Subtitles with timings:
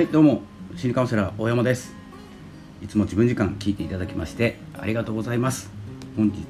[0.00, 0.40] はいどうも
[0.76, 1.92] 心理カウンセラー大山です。
[2.82, 5.70] いつも自分時間聞いていただきましてありがとうございます。
[6.16, 6.40] 本日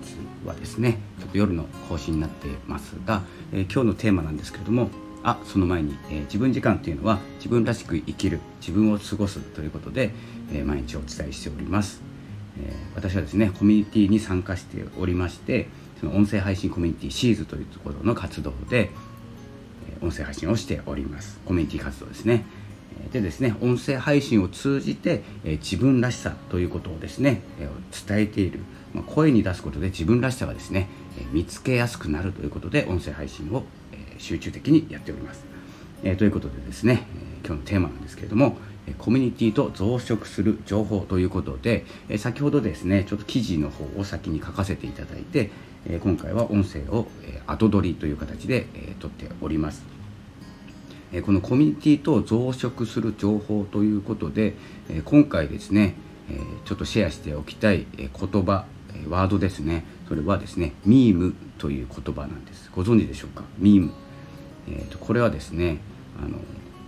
[0.47, 4.91] はですねちょっと夜の更新になってますが、えー、今日のテーマなんですけれども
[5.25, 10.13] あその前に、えー、自分時間というのは自分らしく生きる自分を過ごすということで、
[10.53, 12.03] えー、毎日お伝えしております、
[12.57, 15.67] え私はですねコミュニティに参加しておりまして
[15.99, 18.91] その音声配信コミュニティシーズというところの活動で
[20.03, 21.41] 音声配信をしております。
[21.45, 22.45] コミュニティ活動ですね。
[23.13, 27.69] でですね音声配信を通じて、え自分らしさということをですね、え
[28.07, 28.61] 伝えている、
[28.95, 35.45] ま声に出すことで自分らしさがですね、え見つけやすくなるということで音声配信を、え集中的にやっております、
[36.05, 37.07] えということでですね、
[37.43, 38.57] え今日のテーマなんですけれども
[38.99, 45.51] コミュニティと増殖する情報ということで、え先ほどですねちょっと記事の方を先に書かせていただいて、
[45.87, 50.00] え今回は音声を、え後取りという形で、え撮っております。
[51.25, 54.55] このコミュニティと増殖する情報ということで
[55.05, 55.95] 今回ですね
[56.65, 58.11] ちょっとシェアしておきたい言
[58.45, 58.65] 葉
[59.09, 59.85] ワードですね。
[60.09, 62.71] それはですねミームという言葉なんです。
[62.75, 63.45] ご存知でしょうか？
[63.59, 63.93] ミーム、
[64.69, 65.79] えーと、これはですね
[66.21, 66.39] あの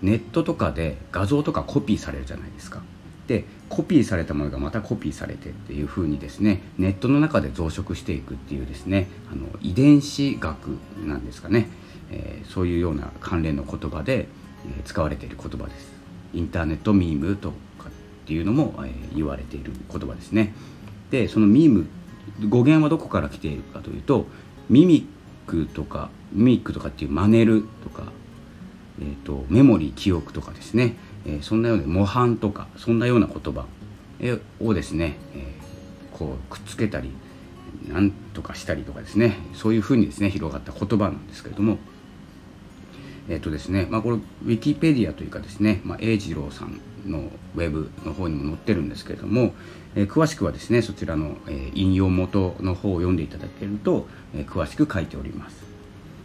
[0.03, 2.83] ネットとかで画像とかコピーされるじゃないですか。
[3.27, 11.69] でコピーされたものがまたコピーされてっていうふうにですねネットの中で増殖していくっていうですねあの遺伝子学なんですかね。
[12.13, 14.29] えー、そういうような関連の言葉で、
[14.67, 15.93] えー、使われている言葉です。
[16.35, 20.55] インターネットミームとかっていうのも、えー、言われている言葉ですね。
[21.11, 21.87] でそのミーム
[22.49, 24.27] 語源はどこから来ているかというと
[24.71, 28.05] ミミックとかミミックとかっていう真似るとか、
[29.01, 30.97] えーと、メモリー記憶とかですね、
[31.27, 33.67] えー、そんなような模範とかそんなような言葉
[34.61, 37.11] をですね、えー、こうくっつけたり
[37.89, 39.37] なんとかしたりとかですね。
[39.55, 41.79] そういうふうにですね広がった言葉なんですけれども
[43.29, 49.55] えっ、とですね、まあ、これウィキペディアというかですね、まあ、英二郎さんのウェブの方にも載ってるんですけれども、
[49.95, 55.63] えー、詳しくはですねそちらの、えー、引用元の方を読んでいただけると、えー、詳しく書いております。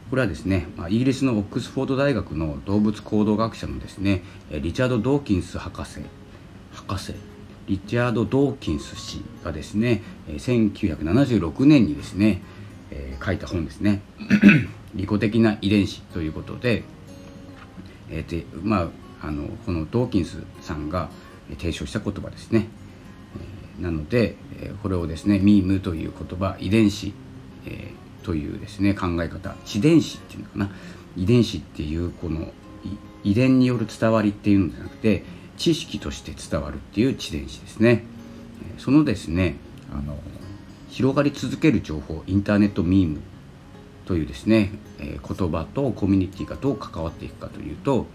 [0.10, 6.00] これはですね、まあ、イギリスのオックスフォード大学の動物行動学者のですねリチャード・ドーキンス博士
[6.72, 7.14] 博士
[7.68, 12.42] リチャード・ドーキンス氏がですね1976年にですね、
[12.90, 14.02] えー、書いた本ですね。
[14.96, 16.84] 利己的な遺伝子ということで、
[18.10, 18.84] えー、ま
[19.22, 21.10] あ、あのこのドーキンスさんが
[21.58, 22.68] 提唱した言葉ですね、
[23.80, 27.14] えー、なので、えこれをですねミームという言葉遺伝子、
[27.66, 30.70] えー、というですね考え方地伝子っていうのかな。
[31.16, 32.52] 遺伝子っていうこの
[33.24, 35.24] 遺伝による伝わりっていうのじゃなくて
[35.58, 38.06] 知識として伝わるっていう地伝子ですね。
[38.78, 39.56] そのですね
[39.92, 40.18] あの
[40.90, 43.20] 広がり続ける情報インターネットミーム
[44.08, 48.08] というですね、えー、言葉とコミュニティがどう関わっていくかというと,、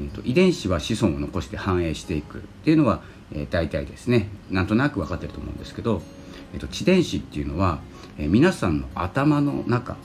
[0.00, 3.02] えーと、遺伝子は子孫を残して繁栄していくっていうのは、
[3.32, 6.00] えー、大体ですねなんとなく分かってると思うんですけど、
[6.54, 7.80] えーと、地伝子っていうのは、
[8.16, 9.98] えー、皆さんの頭の中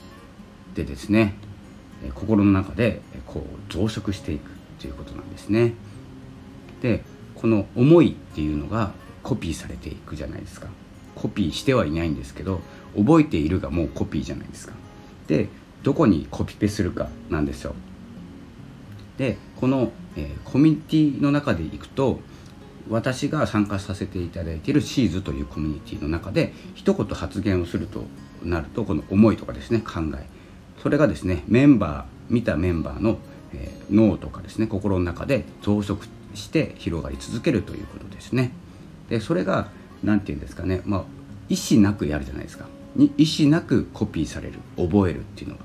[0.76, 1.36] でですね、
[2.04, 5.74] えー、心の中で、こう増殖していくということなんですね。
[6.82, 7.04] で
[7.36, 8.92] この思いっていうのが
[9.22, 10.68] コピーされていくじゃないですか
[11.16, 12.62] コピーしてはいないんですけど
[12.98, 14.74] 覚えているがもうコピーじゃないですか
[15.28, 15.50] で
[15.84, 17.76] どこにコピペするかなんですよ。
[19.18, 22.20] でこの、えー、コミュニティの中でいくと
[22.90, 28.04] 私が参加させていただいているシーズというコミュニティの中で一言発言をすると
[28.44, 30.26] なるとこの思いとかですね考え。
[30.82, 33.18] それがですねメンバー見たメンバーの、
[33.54, 38.52] えー、脳とかですね心の中で増殖して広がり続けるということですね。
[39.10, 39.70] でそれが
[40.04, 41.04] 何て言うんですかねまあ
[41.50, 42.66] 意思なくやるじゃないですか。
[42.96, 45.62] に意思なくコピーされる覚えるっていうのが。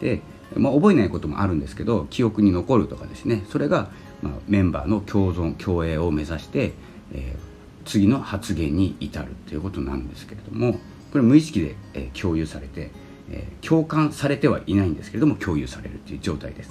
[0.00, 0.20] で、
[0.56, 3.44] まあ、覚えないこともあるんですけど記憶に残るとかですね。
[3.50, 3.90] それが、
[4.22, 6.72] まあ、メンバーの共存共栄を目指して、
[7.12, 10.78] えー、次の発言に至るということなんですけれども
[11.12, 12.90] これ無意識で、えー、共有されて、
[13.30, 16.70] えー、共感されてはいないんですけれども共有されるという状態です。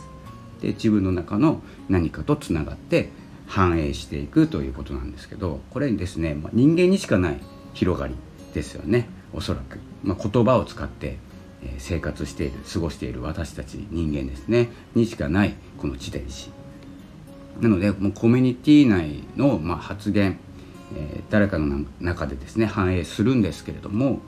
[0.62, 3.10] で自分の中の何かとつながって
[3.48, 7.40] 反映していくということなんですけどこれにですね、まあ、人間にしかない
[7.74, 8.16] 広がり
[8.54, 9.10] ですよね。
[9.36, 11.18] おそらく、まあ、言葉を使って
[11.78, 14.70] 生活している過ごしている私たち人間ですね。
[14.96, 16.50] にしかないこの地伝子。
[17.60, 20.40] なのでもうコミュニティ内のま発言、
[20.96, 24.20] えー、誰かの中でですね反映するんですけれども、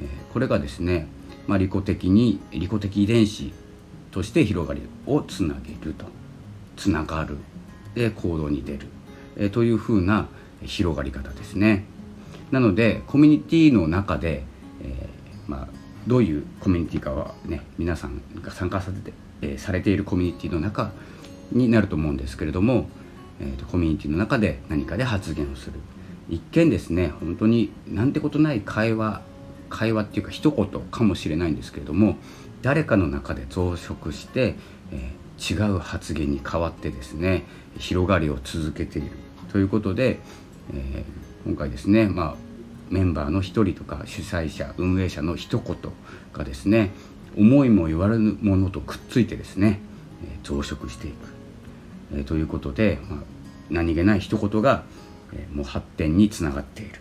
[0.00, 1.08] えー、これがですね、
[1.46, 3.52] まあ、利己的に利己的遺伝子
[4.10, 6.06] として広がりをつなげると。
[6.76, 7.36] つながる。
[7.94, 8.86] で行動に出る、
[9.36, 10.28] えー、というふうな
[10.62, 11.84] 広がり方ですね。
[12.50, 14.42] なのでコミュニティの中で、
[14.82, 15.68] えー、まあ、
[16.06, 19.12] どういうコミュニティかはね皆さんが参加させて、
[19.42, 20.92] えー、されているコミュニティの中
[21.52, 22.88] になると思うんですけれども、
[23.40, 25.74] えーと、コミュニティの中で何かで発言をする。
[26.30, 29.22] 一見ですね本当になんてことない会話
[29.70, 32.16] 会話っていうか一言かもしれないんですけれども
[32.62, 34.56] 誰かの中で増殖して、
[34.92, 37.44] えー、違う発言に変わってですね
[37.78, 39.10] 広がりを続けている。
[39.52, 40.18] ということで、
[40.74, 42.34] えー、今回ですね、まあ、
[42.90, 45.76] メンバーの一人とか主催者運営者の一言
[46.32, 46.90] がですね
[47.36, 49.80] 思いも言われぬものとくっついてですね、
[50.42, 51.14] 増殖していく、
[52.16, 53.18] え、ということで、まあ、
[53.70, 54.84] 何気ない一言が、
[55.32, 57.00] え、もう発展につながっている。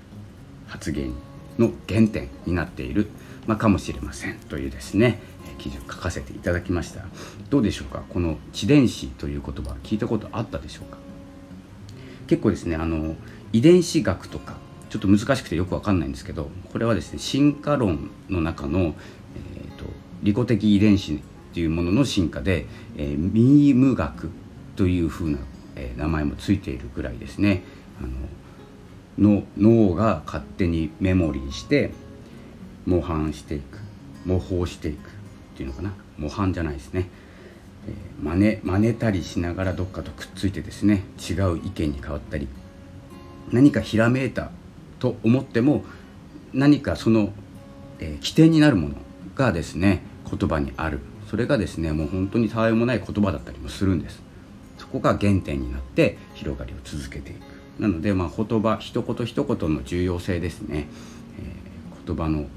[0.68, 1.14] 発言
[1.58, 3.08] の原点になっている、
[3.48, 4.36] まあ、かもしれません。
[4.36, 5.20] というですね
[5.58, 7.06] 記事を書かせていただきました。
[7.50, 8.04] どうでしょうか？
[8.10, 10.98] この「地伝子」という言葉聞いたことあったでしょうか？
[12.28, 13.16] 結構ですねあの
[13.54, 14.58] 遺伝子学とか
[14.90, 18.96] ちょっと難しくてよくわかんないんですけどこれはですね進化論の中の、えー
[19.78, 19.86] と、
[20.24, 21.20] 利己的遺伝子っ
[21.54, 22.66] ていうものの進化で、
[22.98, 24.30] えー、ミーム学
[24.76, 25.40] というふうな、
[25.76, 27.64] えー、名前もついているぐらいですね。
[28.00, 28.10] あの
[29.18, 31.92] の脳が勝手にメモリーして
[32.86, 33.80] 模範していく
[34.26, 35.12] 模倣していくっ
[35.56, 35.94] ていうのかな。
[36.18, 37.10] 模範じゃないですね、
[37.88, 42.48] えー、真似真似たりしながらどっかとくっついてですね違う意見に変わったり
[43.52, 44.52] 何かひらめいた
[45.00, 45.86] と思っても
[46.54, 47.32] 何かその、
[48.00, 48.96] えー、起点になるもの
[49.36, 51.00] がですね言葉にある。
[51.30, 54.22] それがですねもう本当にたわいもない言葉だったりもするんです。
[54.78, 57.58] そこが原点になって広がりを続けていく。
[57.82, 60.88] なので、まあ、言葉一言一言の重要性ですね、
[61.40, 62.48] えー、言葉の、えー、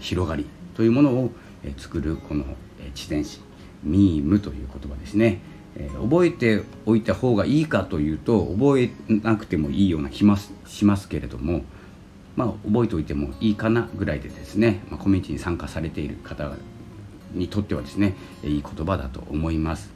[0.00, 1.30] 広がりというものを、
[1.62, 2.44] えー、作るこの、
[2.80, 3.40] えー、地点詞
[3.82, 5.40] ミームという言葉ですね、
[5.76, 10.36] え、覚えておいた方がいいかというと覚えなくてもいいような気も
[10.66, 11.62] しますけれども
[12.36, 16.50] まあ、覚えておいてもいいかなぐらいでですね、まあ、コミュニティに参加されている方
[17.32, 19.90] にとってはですねいい言葉だと思います。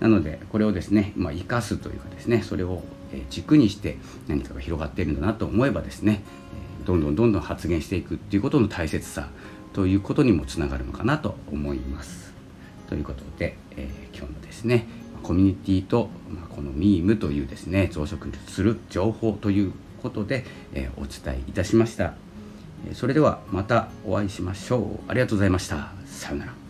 [0.00, 2.82] なのでこれをですね、まあ、生かすというかですねそれを
[3.30, 6.22] 軸にして何かが広がっているんだなと思えばですね
[6.84, 9.28] どんどんどんどん発言していくっていうことの大切さ
[9.72, 12.32] ということにもつながるのかなと思います。
[12.88, 14.86] ということで、えー、今日のですね
[15.22, 19.72] コミュニティと、まあ、このミームというですね増殖する情報という
[20.02, 22.14] ことで、えお伝えいたしました。
[22.94, 25.10] それではまたお会いしましょう。
[25.10, 25.92] ありがとうございました。
[26.06, 26.61] さようなら。